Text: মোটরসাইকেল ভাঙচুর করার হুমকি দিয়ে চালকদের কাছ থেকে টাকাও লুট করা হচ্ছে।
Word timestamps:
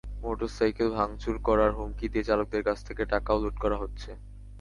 মোটরসাইকেল 0.21 0.89
ভাঙচুর 0.97 1.35
করার 1.47 1.71
হুমকি 1.77 2.05
দিয়ে 2.11 2.27
চালকদের 2.29 2.61
কাছ 2.67 2.77
থেকে 2.87 3.03
টাকাও 3.13 3.37
লুট 3.43 3.55
করা 3.63 3.77
হচ্ছে। 3.79 4.09